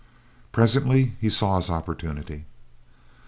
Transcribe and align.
Presently 0.51 1.13
he 1.21 1.29
saw 1.29 1.57
his 1.57 1.69
opportunity. 1.69 2.45